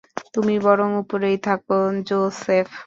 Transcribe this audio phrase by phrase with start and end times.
[0.33, 2.67] তুমি বরং উপরেই থাকো, জোসেফ।